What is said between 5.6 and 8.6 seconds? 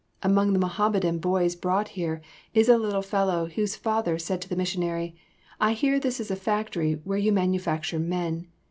hear this is a factory where you manufacture men.